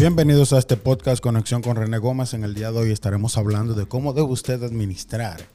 Bienvenidos 0.00 0.54
a 0.54 0.58
este 0.58 0.78
podcast 0.78 1.22
Conexión 1.22 1.60
con 1.60 1.76
René 1.76 1.98
Gómez. 1.98 2.32
En 2.32 2.42
el 2.42 2.54
día 2.54 2.72
de 2.72 2.78
hoy 2.78 2.90
estaremos 2.90 3.36
hablando 3.36 3.74
de 3.74 3.84
cómo 3.84 4.14
debe 4.14 4.28
usted 4.28 4.62
administrar 4.62 5.46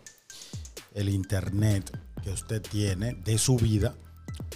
el 0.94 1.10
internet 1.10 1.90
que 2.24 2.30
usted 2.30 2.62
tiene 2.62 3.16
de 3.26 3.40
su 3.40 3.56
vida 3.56 3.96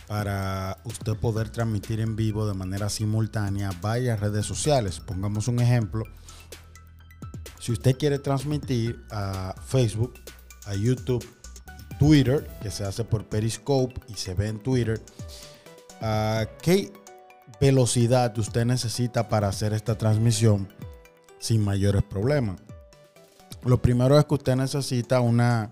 para 0.06 0.78
usted 0.84 1.16
poder 1.16 1.50
transmitir 1.50 2.02
en 2.02 2.16
vivo 2.16 2.46
de 2.46 2.54
manera 2.54 2.88
simultánea 2.88 3.72
varias 3.82 4.20
redes 4.20 4.46
sociales. 4.46 5.00
Pongamos 5.00 5.48
un 5.48 5.60
ejemplo. 5.60 6.04
Si 7.60 7.72
usted 7.72 7.98
quiere 7.98 8.20
transmitir 8.20 9.04
a 9.10 9.56
Facebook, 9.66 10.14
a 10.68 10.76
YouTube, 10.76 11.28
Twitter, 11.98 12.48
que 12.62 12.70
se 12.70 12.84
hace 12.84 13.06
por 13.06 13.28
Periscope 13.28 14.00
y 14.08 14.14
se 14.14 14.36
ve 14.36 14.50
en 14.50 14.60
Twitter, 14.60 15.02
¿a 16.00 16.46
¿qué 16.62 16.94
velocidad 17.60 18.38
usted 18.38 18.66
necesita 18.66 19.30
para 19.30 19.48
hacer 19.48 19.74
esta 19.74 19.98
transmisión 19.98 20.68
sin 21.40 21.64
mayores 21.64 22.04
problemas. 22.04 22.60
Lo 23.64 23.82
primero 23.82 24.18
es 24.18 24.26
que 24.26 24.36
usted 24.36 24.56
necesita 24.56 25.20
una 25.20 25.70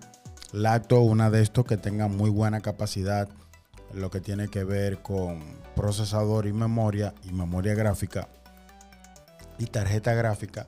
laptop, 0.52 1.04
una 1.04 1.30
de 1.30 1.42
estos 1.42 1.66
que 1.66 1.78
tenga 1.78 2.08
muy 2.08 2.30
buena 2.30 2.62
capacidad 2.62 3.30
lo 3.94 4.10
que 4.12 4.20
tiene 4.20 4.50
que 4.50 4.64
ver 4.64 5.02
con 5.02 5.42
procesador 5.76 6.46
y 6.46 6.54
memoria 6.54 7.14
y 7.24 7.32
memoria 7.32 7.74
gráfica 7.74 8.28
y 9.58 9.66
tarjeta 9.68 10.14
gráfica. 10.14 10.68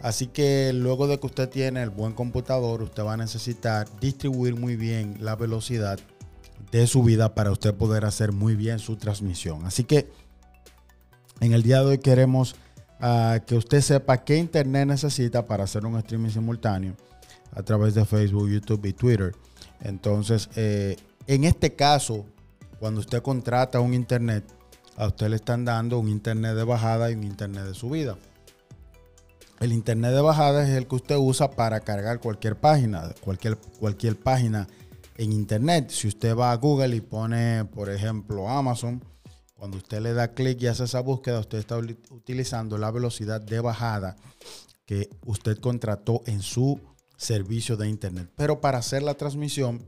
Así 0.00 0.28
que 0.28 0.72
luego 0.72 1.08
de 1.08 1.18
que 1.18 1.26
usted 1.26 1.48
tiene 1.48 1.82
el 1.82 1.90
buen 1.90 2.12
computador, 2.12 2.82
usted 2.82 3.04
va 3.04 3.14
a 3.14 3.16
necesitar 3.16 3.88
distribuir 4.00 4.54
muy 4.54 4.76
bien 4.76 5.16
la 5.20 5.34
velocidad 5.36 5.98
de 6.70 6.86
su 6.86 7.02
vida 7.02 7.34
para 7.34 7.50
usted 7.50 7.74
poder 7.74 8.04
hacer 8.04 8.32
muy 8.32 8.54
bien 8.54 8.78
su 8.78 8.96
transmisión. 8.96 9.64
Así 9.64 9.84
que 9.84 10.08
en 11.40 11.52
el 11.52 11.62
día 11.62 11.80
de 11.80 11.86
hoy 11.86 11.98
queremos 11.98 12.56
ah, 13.00 13.40
que 13.46 13.54
usted 13.54 13.80
sepa 13.80 14.24
qué 14.24 14.36
internet 14.36 14.86
necesita 14.86 15.46
para 15.46 15.64
hacer 15.64 15.86
un 15.86 15.96
streaming 15.98 16.30
simultáneo 16.30 16.94
a 17.52 17.62
través 17.62 17.94
de 17.94 18.04
Facebook, 18.04 18.48
YouTube 18.48 18.84
y 18.86 18.92
Twitter. 18.92 19.34
Entonces, 19.80 20.48
eh, 20.56 20.96
en 21.26 21.44
este 21.44 21.74
caso, 21.74 22.26
cuando 22.78 23.00
usted 23.00 23.22
contrata 23.22 23.80
un 23.80 23.94
internet, 23.94 24.44
a 24.96 25.06
usted 25.06 25.28
le 25.28 25.36
están 25.36 25.64
dando 25.64 25.98
un 25.98 26.08
internet 26.08 26.54
de 26.54 26.64
bajada 26.64 27.10
y 27.10 27.14
un 27.14 27.24
internet 27.24 27.64
de 27.64 27.74
subida. 27.74 28.16
El 29.60 29.72
internet 29.72 30.12
de 30.12 30.20
bajada 30.20 30.62
es 30.62 30.70
el 30.70 30.86
que 30.86 30.96
usted 30.96 31.16
usa 31.16 31.50
para 31.50 31.80
cargar 31.80 32.20
cualquier 32.20 32.56
página, 32.56 33.12
cualquier, 33.20 33.56
cualquier 33.56 34.16
página 34.16 34.68
en 35.16 35.32
internet. 35.32 35.90
Si 35.90 36.06
usted 36.06 36.36
va 36.36 36.52
a 36.52 36.56
Google 36.56 36.94
y 36.94 37.00
pone, 37.00 37.64
por 37.64 37.90
ejemplo, 37.90 38.48
Amazon, 38.48 39.02
cuando 39.58 39.76
usted 39.76 40.00
le 40.00 40.12
da 40.14 40.34
clic 40.34 40.62
y 40.62 40.68
hace 40.68 40.84
esa 40.84 41.00
búsqueda, 41.00 41.40
usted 41.40 41.58
está 41.58 41.76
utilizando 41.78 42.78
la 42.78 42.92
velocidad 42.92 43.40
de 43.40 43.58
bajada 43.58 44.14
que 44.86 45.10
usted 45.26 45.58
contrató 45.58 46.22
en 46.26 46.42
su 46.42 46.80
servicio 47.16 47.76
de 47.76 47.88
internet. 47.88 48.30
Pero 48.36 48.60
para 48.60 48.78
hacer 48.78 49.02
la 49.02 49.14
transmisión, 49.14 49.84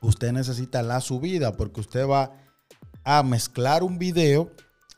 usted 0.00 0.32
necesita 0.32 0.82
la 0.82 1.00
subida 1.00 1.56
porque 1.56 1.80
usted 1.80 2.08
va 2.08 2.32
a 3.04 3.22
mezclar 3.22 3.84
un 3.84 3.98
video, 3.98 4.50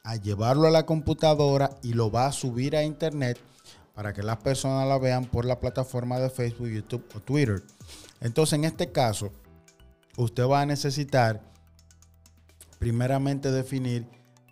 a 0.03 0.16
llevarlo 0.16 0.66
a 0.66 0.70
la 0.70 0.87
computadora 0.87 1.77
y 1.83 1.92
lo 1.92 2.11
va 2.11 2.27
a 2.27 2.33
subir 2.33 2.75
a 2.75 2.84
internet 2.84 3.39
para 3.94 4.14
que 4.14 4.22
las 4.22 4.39
personas 4.39 4.89
la 4.89 4.97
vean 4.97 5.27
por 5.27 5.44
la 5.44 5.61
plataforma 5.61 6.19
de 6.19 6.31
Facebook, 6.31 6.69
YouTube 6.69 7.05
o 7.14 7.20
Twitter. 7.20 7.62
Entonces, 8.22 8.55
en 8.55 8.64
este 8.64 8.91
caso, 8.91 9.31
usted 10.16 10.44
va 10.44 10.62
a 10.62 10.66
necesitar 10.66 11.52
primeramente 12.83 13.52
definir 13.52 14.08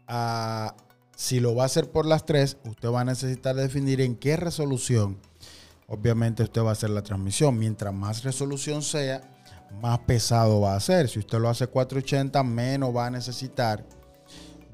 ah, 0.06 0.76
si 1.16 1.40
lo 1.40 1.56
va 1.56 1.64
a 1.64 1.66
hacer 1.66 1.90
por 1.90 2.06
las 2.06 2.24
tres, 2.24 2.58
usted 2.64 2.88
va 2.88 3.00
a 3.00 3.04
necesitar 3.04 3.56
definir 3.56 4.00
en 4.00 4.14
qué 4.14 4.36
resolución, 4.36 5.18
obviamente 5.88 6.44
usted 6.44 6.62
va 6.62 6.68
a 6.68 6.72
hacer 6.74 6.90
la 6.90 7.02
transmisión. 7.02 7.58
Mientras 7.58 7.92
más 7.92 8.22
resolución 8.22 8.82
sea, 8.82 9.20
más 9.82 9.98
pesado 9.98 10.60
va 10.60 10.76
a 10.76 10.80
ser. 10.80 11.08
Si 11.08 11.18
usted 11.18 11.40
lo 11.40 11.48
hace 11.48 11.66
480, 11.66 12.40
menos 12.44 12.94
va 12.94 13.06
a 13.06 13.10
necesitar 13.10 13.84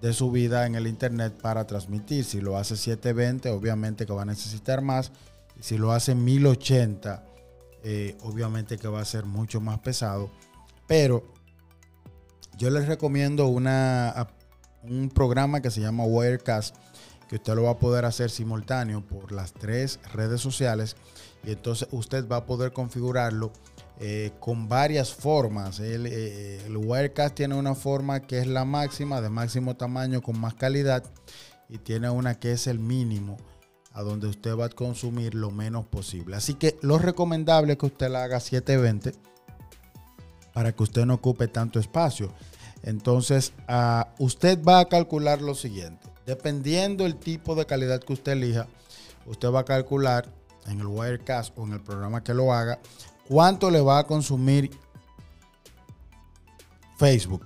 de 0.02 0.12
su 0.12 0.30
vida 0.30 0.66
en 0.66 0.74
el 0.74 0.86
internet 0.86 1.32
para 1.40 1.66
transmitir. 1.66 2.26
Si 2.26 2.42
lo 2.42 2.58
hace 2.58 2.76
720, 2.76 3.48
obviamente 3.48 4.04
que 4.04 4.12
va 4.12 4.22
a 4.22 4.26
necesitar 4.26 4.82
más. 4.82 5.12
Si 5.60 5.78
lo 5.78 5.92
hace 5.92 6.14
1080, 6.14 7.24
eh, 7.84 8.18
obviamente 8.20 8.76
que 8.76 8.88
va 8.88 9.00
a 9.00 9.06
ser 9.06 9.24
mucho 9.24 9.62
más 9.62 9.78
pesado. 9.78 10.30
Pero 10.86 11.35
yo 12.56 12.70
les 12.70 12.86
recomiendo 12.86 13.46
una, 13.46 14.28
un 14.82 15.10
programa 15.10 15.60
que 15.60 15.70
se 15.70 15.80
llama 15.80 16.04
Wirecast, 16.04 16.76
que 17.28 17.36
usted 17.36 17.54
lo 17.54 17.64
va 17.64 17.72
a 17.72 17.78
poder 17.78 18.04
hacer 18.04 18.30
simultáneo 18.30 19.04
por 19.04 19.32
las 19.32 19.52
tres 19.52 19.98
redes 20.12 20.40
sociales 20.40 20.96
y 21.44 21.52
entonces 21.52 21.88
usted 21.90 22.26
va 22.28 22.36
a 22.36 22.46
poder 22.46 22.72
configurarlo 22.72 23.52
eh, 24.00 24.32
con 24.40 24.68
varias 24.68 25.12
formas. 25.12 25.80
El, 25.80 26.06
eh, 26.06 26.64
el, 26.66 26.76
Wirecast 26.76 27.34
tiene 27.34 27.54
una 27.54 27.74
forma 27.74 28.20
que 28.20 28.38
es 28.38 28.46
la 28.46 28.64
máxima, 28.64 29.20
de 29.20 29.28
máximo 29.28 29.76
tamaño, 29.76 30.22
con 30.22 30.38
más 30.38 30.54
calidad, 30.54 31.04
y 31.68 31.78
tiene 31.78 32.10
una 32.10 32.38
que 32.38 32.52
es 32.52 32.66
el 32.66 32.78
mínimo, 32.78 33.36
a 33.92 34.02
donde 34.02 34.28
usted 34.28 34.56
va 34.56 34.66
a 34.66 34.68
consumir 34.68 35.34
lo 35.34 35.50
menos 35.50 35.86
posible. 35.86 36.36
Así 36.36 36.54
que 36.54 36.76
lo 36.82 36.98
recomendable 36.98 37.72
es 37.72 37.78
que 37.78 37.86
usted 37.86 38.10
la 38.10 38.24
haga 38.24 38.40
720 38.40 39.35
para 40.56 40.72
que 40.72 40.84
usted 40.84 41.04
no 41.04 41.12
ocupe 41.12 41.48
tanto 41.48 41.78
espacio. 41.78 42.32
Entonces, 42.82 43.52
ah, 43.68 44.08
usted 44.18 44.58
va 44.64 44.80
a 44.80 44.86
calcular 44.86 45.42
lo 45.42 45.54
siguiente. 45.54 46.08
Dependiendo 46.24 47.04
el 47.04 47.16
tipo 47.16 47.54
de 47.54 47.66
calidad 47.66 48.00
que 48.00 48.14
usted 48.14 48.32
elija, 48.32 48.66
usted 49.26 49.50
va 49.50 49.60
a 49.60 49.64
calcular 49.66 50.32
en 50.64 50.80
el 50.80 50.86
Wirecast 50.86 51.58
o 51.58 51.64
en 51.64 51.74
el 51.74 51.82
programa 51.82 52.24
que 52.24 52.32
lo 52.32 52.54
haga, 52.54 52.78
cuánto 53.28 53.70
le 53.70 53.82
va 53.82 53.98
a 53.98 54.06
consumir 54.06 54.70
Facebook 56.96 57.44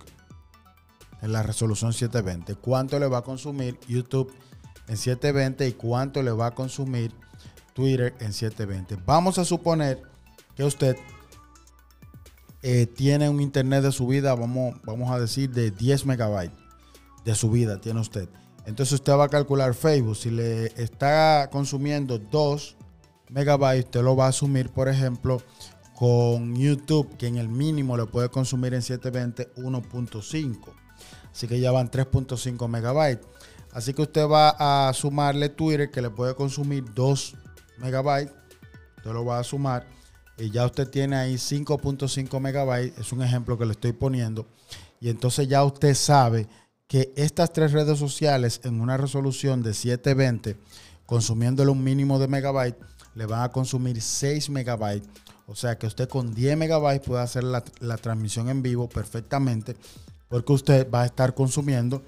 en 1.21 1.33
la 1.33 1.43
resolución 1.43 1.93
720, 1.93 2.55
cuánto 2.61 3.01
le 3.01 3.09
va 3.09 3.19
a 3.19 3.23
consumir 3.23 3.77
YouTube 3.89 4.33
en 4.87 4.97
720 4.97 5.67
y 5.67 5.73
cuánto 5.73 6.23
le 6.23 6.31
va 6.31 6.47
a 6.47 6.51
consumir 6.53 7.13
Twitter 7.75 8.15
en 8.21 8.33
720. 8.33 9.03
Vamos 9.05 9.37
a 9.39 9.45
suponer 9.45 10.01
que 10.55 10.63
usted 10.63 10.97
eh, 12.63 12.87
tiene 12.87 13.29
un 13.29 13.41
internet 13.41 13.83
de 13.83 13.93
subida, 13.93 14.35
vamos, 14.35 14.77
vamos 14.85 15.11
a 15.11 15.19
decir, 15.19 15.51
de 15.51 15.71
10 15.71 16.07
megabytes 16.07 16.57
de 17.25 17.35
subida 17.35 17.81
tiene 17.81 18.01
usted. 18.01 18.29
Entonces 18.67 18.95
usted 18.95 19.13
va 19.15 19.25
a 19.25 19.29
calcular 19.29 19.75
Facebook. 19.75 20.17
Si 20.17 20.31
le 20.31 20.67
está 20.83 21.49
consumiendo 21.51 22.19
2 22.19 22.77
megabytes, 23.31 23.87
usted 23.87 24.03
lo 24.03 24.17
va 24.17 24.27
a 24.27 24.29
asumir, 24.29 24.71
por 24.71 24.89
ejemplo, 24.89 25.43
con 25.95 26.57
YouTube, 26.57 27.17
que 27.17 27.27
en 27.27 27.37
el 27.37 27.49
mínimo 27.49 27.97
le 27.97 28.07
puede 28.07 28.29
consumir 28.29 28.75
en 28.75 28.83
720 28.83 29.55
1.5. 29.61 30.73
Así 31.33 31.47
que 31.47 31.61
ya 31.61 31.73
van 31.73 31.91
3.5 31.91 32.69
megabytes. 32.69 33.27
Así 33.73 33.95
que 33.95 34.03
usted 34.03 34.27
va 34.27 34.89
a 34.89 34.93
sumarle 34.93 35.49
Twitter, 35.49 35.91
que 35.91 36.03
le 36.03 36.11
puede 36.11 36.35
consumir 36.35 36.85
2 36.95 37.35
megabytes. 37.79 38.33
Usted 38.99 39.13
lo 39.13 39.25
va 39.25 39.39
a 39.39 39.45
sumar 39.45 39.87
y 40.41 40.51
ya 40.51 40.65
usted 40.65 40.89
tiene 40.89 41.17
ahí 41.17 41.35
5.5 41.35 42.41
megabytes, 42.41 42.99
es 42.99 43.13
un 43.13 43.23
ejemplo 43.23 43.59
que 43.59 43.67
le 43.67 43.73
estoy 43.73 43.93
poniendo, 43.93 44.47
y 45.01 45.11
entonces 45.11 45.49
ya 45.49 45.63
usted 45.65 45.95
sabe 45.95 46.49
que 46.89 47.13
estas 47.15 47.53
tres 47.53 47.73
redes 47.73 47.99
sociales 47.99 48.61
en 48.65 48.81
una 48.81 48.97
resolución 48.97 49.63
de 49.63 49.75
720, 49.75 50.57
consumiéndole 51.07 51.71
un 51.71 51.85
mínimo 51.85 52.19
de 52.19 52.27
megabytes, 52.27 52.81
le 53.15 53.27
van 53.27 53.43
a 53.43 53.51
consumir 53.51 54.01
6 54.01 54.51
megabytes. 54.51 55.09
O 55.47 55.55
sea 55.55 55.79
que 55.79 55.87
usted 55.87 56.09
con 56.09 56.35
10 56.35 56.57
megabytes 56.57 57.07
puede 57.07 57.23
hacer 57.23 57.45
la, 57.45 57.63
la 57.81 57.97
transmisión 57.97 58.49
en 58.49 58.63
vivo 58.63 58.89
perfectamente, 58.89 59.77
porque 60.29 60.53
usted 60.53 60.91
va 60.91 61.03
a 61.03 61.07
estar 61.07 61.35
consumiendo 61.35 62.03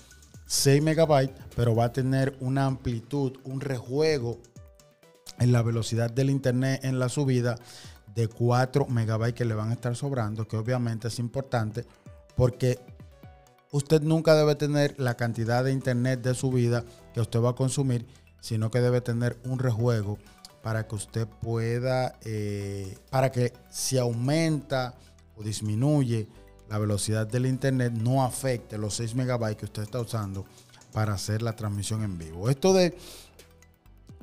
6 0.46 0.82
megabytes, 0.82 1.36
pero 1.54 1.76
va 1.76 1.84
a 1.84 1.92
tener 1.92 2.36
una 2.40 2.66
amplitud, 2.66 3.38
un 3.44 3.60
rejuego 3.60 4.40
en 5.38 5.52
la 5.52 5.62
velocidad 5.62 6.10
del 6.10 6.30
internet 6.30 6.80
en 6.84 6.98
la 6.98 7.08
subida 7.08 7.56
de 8.14 8.28
4 8.28 8.86
megabytes 8.86 9.34
que 9.34 9.44
le 9.44 9.54
van 9.54 9.70
a 9.70 9.74
estar 9.74 9.96
sobrando, 9.96 10.46
que 10.46 10.56
obviamente 10.56 11.08
es 11.08 11.18
importante 11.18 11.84
porque 12.36 12.78
usted 13.70 14.02
nunca 14.02 14.34
debe 14.34 14.54
tener 14.54 14.94
la 14.98 15.14
cantidad 15.14 15.64
de 15.64 15.72
internet 15.72 16.22
de 16.22 16.34
su 16.34 16.50
vida 16.50 16.84
que 17.14 17.20
usted 17.20 17.40
va 17.40 17.50
a 17.50 17.54
consumir, 17.54 18.06
sino 18.40 18.70
que 18.70 18.80
debe 18.80 19.00
tener 19.00 19.38
un 19.44 19.58
rejuego 19.58 20.18
para 20.62 20.86
que 20.86 20.94
usted 20.94 21.26
pueda, 21.26 22.18
eh, 22.22 22.96
para 23.10 23.32
que 23.32 23.52
si 23.70 23.98
aumenta 23.98 24.94
o 25.36 25.42
disminuye 25.42 26.28
la 26.68 26.78
velocidad 26.78 27.26
del 27.26 27.46
internet, 27.46 27.92
no 27.92 28.22
afecte 28.22 28.78
los 28.78 28.94
6 28.94 29.14
megabytes 29.14 29.56
que 29.56 29.64
usted 29.66 29.82
está 29.82 30.00
usando 30.00 30.44
para 30.92 31.14
hacer 31.14 31.42
la 31.42 31.54
transmisión 31.54 32.02
en 32.02 32.18
vivo. 32.18 32.48
Esto 32.48 32.72
de 32.72 32.96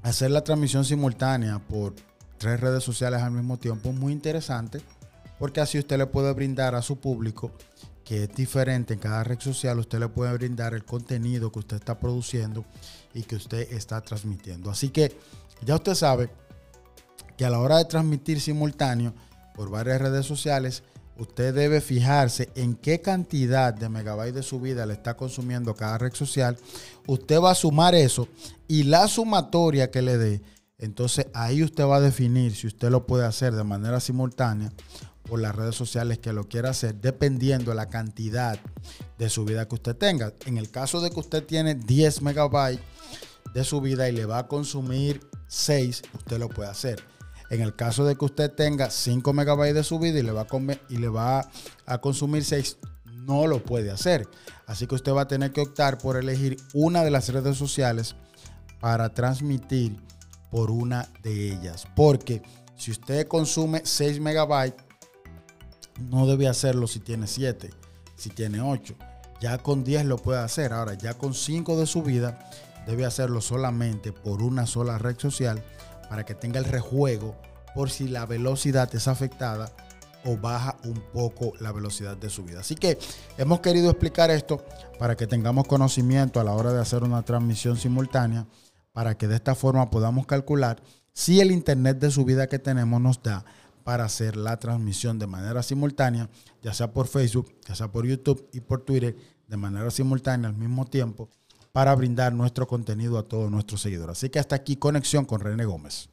hacer 0.01 0.31
la 0.31 0.43
transmisión 0.43 0.85
simultánea 0.85 1.59
por 1.59 1.93
tres 2.39 2.59
redes 2.59 2.83
sociales 2.83 3.21
al 3.21 3.31
mismo 3.31 3.57
tiempo, 3.57 3.91
muy 3.91 4.13
interesante, 4.13 4.81
porque 5.37 5.61
así 5.61 5.77
usted 5.77 5.97
le 5.97 6.07
puede 6.07 6.33
brindar 6.33 6.73
a 6.73 6.81
su 6.81 6.99
público 6.99 7.51
que 8.09 8.23
es 8.23 8.35
diferente 8.35 8.95
en 8.95 8.99
cada 8.99 9.23
red 9.23 9.39
social, 9.39 9.77
usted 9.77 9.99
le 9.99 10.07
puede 10.07 10.33
brindar 10.33 10.73
el 10.73 10.83
contenido 10.83 11.51
que 11.51 11.59
usted 11.59 11.77
está 11.77 11.99
produciendo 11.99 12.65
y 13.13 13.21
que 13.21 13.35
usted 13.35 13.71
está 13.71 14.01
transmitiendo. 14.01 14.71
Así 14.71 14.89
que 14.89 15.15
ya 15.63 15.75
usted 15.75 15.93
sabe 15.93 16.31
que 17.37 17.45
a 17.45 17.51
la 17.51 17.59
hora 17.59 17.77
de 17.77 17.85
transmitir 17.85 18.41
simultáneo 18.41 19.13
por 19.53 19.69
varias 19.69 20.01
redes 20.01 20.25
sociales, 20.25 20.81
usted 21.19 21.53
debe 21.53 21.81
fijarse 21.81 22.49
en 22.55 22.73
qué 22.73 22.99
cantidad 22.99 23.75
de 23.75 23.89
megabytes 23.89 24.33
de 24.33 24.41
subida 24.41 24.87
le 24.87 24.93
está 24.93 25.15
consumiendo 25.15 25.75
cada 25.75 25.99
red 25.99 26.13
social. 26.13 26.57
Usted 27.05 27.39
va 27.39 27.51
a 27.51 27.55
sumar 27.55 27.93
eso 27.93 28.27
y 28.67 28.83
la 28.83 29.07
sumatoria 29.07 29.91
que 29.91 30.01
le 30.01 30.17
dé, 30.17 30.41
entonces 30.79 31.27
ahí 31.33 31.61
usted 31.61 31.85
va 31.85 31.97
a 31.97 32.01
definir 32.01 32.55
si 32.55 32.67
usted 32.67 32.89
lo 32.89 33.05
puede 33.05 33.25
hacer 33.25 33.53
de 33.53 33.63
manera 33.63 33.99
simultánea 33.99 34.71
por 35.23 35.39
las 35.39 35.55
redes 35.55 35.75
sociales 35.75 36.17
que 36.19 36.33
lo 36.33 36.47
quiera 36.47 36.71
hacer, 36.71 36.95
dependiendo 36.95 37.71
de 37.71 37.75
la 37.75 37.89
cantidad 37.89 38.57
de 39.17 39.29
subida 39.29 39.67
que 39.67 39.75
usted 39.75 39.95
tenga. 39.95 40.33
En 40.45 40.57
el 40.57 40.71
caso 40.71 41.01
de 41.01 41.11
que 41.11 41.19
usted 41.19 41.43
tiene 41.43 41.75
10 41.75 42.21
megabytes 42.23 42.83
de 43.53 43.63
subida 43.63 44.09
y 44.09 44.13
le 44.13 44.25
va 44.25 44.39
a 44.39 44.47
consumir 44.47 45.21
6, 45.47 46.01
usted 46.15 46.39
lo 46.39 46.49
puede 46.49 46.69
hacer. 46.69 47.03
En 47.49 47.61
el 47.61 47.75
caso 47.75 48.05
de 48.05 48.15
que 48.15 48.25
usted 48.25 48.51
tenga 48.51 48.89
5 48.89 49.33
megabytes 49.33 49.75
de 49.75 49.83
subida 49.83 50.19
y 50.19 50.23
le 50.23 50.31
va 50.31 50.47
y 50.89 50.97
le 50.97 51.09
va 51.09 51.49
a 51.85 51.97
consumir 51.99 52.45
6, 52.45 52.77
no 53.25 53.47
lo 53.47 53.61
puede 53.61 53.91
hacer. 53.91 54.27
Así 54.65 54.87
que 54.87 54.95
usted 54.95 55.11
va 55.13 55.21
a 55.21 55.27
tener 55.27 55.51
que 55.51 55.61
optar 55.61 55.97
por 55.97 56.15
elegir 56.15 56.57
una 56.73 57.03
de 57.03 57.11
las 57.11 57.29
redes 57.29 57.57
sociales 57.57 58.15
para 58.79 59.13
transmitir 59.13 59.97
por 60.49 60.71
una 60.71 61.09
de 61.23 61.51
ellas. 61.51 61.87
Porque 61.95 62.41
si 62.75 62.91
usted 62.91 63.27
consume 63.27 63.81
6 63.83 64.19
megabytes, 64.19 64.83
no 66.09 66.25
debe 66.25 66.47
hacerlo 66.47 66.87
si 66.87 66.99
tiene 66.99 67.27
7, 67.27 67.69
si 68.15 68.29
tiene 68.29 68.61
8. 68.61 68.95
Ya 69.41 69.57
con 69.57 69.83
10 69.83 70.05
lo 70.05 70.17
puede 70.17 70.39
hacer. 70.39 70.73
Ahora, 70.73 70.93
ya 70.93 71.13
con 71.13 71.33
5 71.33 71.77
de 71.77 71.85
su 71.85 72.03
vida, 72.03 72.39
debe 72.87 73.05
hacerlo 73.05 73.41
solamente 73.41 74.11
por 74.11 74.41
una 74.41 74.65
sola 74.65 74.97
red 74.97 75.17
social 75.19 75.63
para 76.09 76.25
que 76.25 76.35
tenga 76.35 76.59
el 76.59 76.65
rejuego 76.65 77.35
por 77.75 77.91
si 77.91 78.07
la 78.07 78.25
velocidad 78.25 78.93
es 78.95 79.07
afectada 79.07 79.71
o 80.25 80.35
baja 80.37 80.75
un 80.83 81.01
poco 81.13 81.53
la 81.59 81.71
velocidad 81.71 82.17
de 82.17 82.29
su 82.29 82.43
vida. 82.43 82.61
Así 82.61 82.75
que 82.75 82.97
hemos 83.37 83.61
querido 83.61 83.89
explicar 83.89 84.31
esto 84.31 84.63
para 84.97 85.15
que 85.15 85.27
tengamos 85.27 85.67
conocimiento 85.67 86.39
a 86.39 86.43
la 86.43 86.53
hora 86.53 86.73
de 86.73 86.81
hacer 86.81 87.03
una 87.03 87.23
transmisión 87.23 87.77
simultánea, 87.77 88.45
para 88.99 89.17
que 89.17 89.29
de 89.29 89.35
esta 89.35 89.55
forma 89.55 89.89
podamos 89.89 90.25
calcular 90.25 90.83
si 91.13 91.39
el 91.39 91.51
internet 91.51 91.99
de 91.99 92.11
subida 92.11 92.47
que 92.47 92.59
tenemos 92.59 92.99
nos 92.99 93.23
da 93.23 93.45
para 93.85 94.03
hacer 94.03 94.35
la 94.35 94.59
transmisión 94.59 95.17
de 95.17 95.25
manera 95.25 95.63
simultánea, 95.63 96.29
ya 96.61 96.73
sea 96.73 96.91
por 96.91 97.07
Facebook, 97.07 97.49
ya 97.65 97.75
sea 97.75 97.89
por 97.89 98.05
YouTube 98.05 98.49
y 98.51 98.59
por 98.59 98.81
Twitter, 98.81 99.15
de 99.47 99.55
manera 99.55 99.89
simultánea 99.89 100.49
al 100.49 100.57
mismo 100.57 100.83
tiempo, 100.83 101.29
para 101.71 101.95
brindar 101.95 102.33
nuestro 102.33 102.67
contenido 102.67 103.17
a 103.17 103.23
todos 103.23 103.49
nuestros 103.49 103.81
seguidores. 103.81 104.17
Así 104.17 104.29
que 104.29 104.39
hasta 104.39 104.57
aquí 104.57 104.75
conexión 104.75 105.23
con 105.23 105.39
René 105.39 105.63
Gómez. 105.63 106.09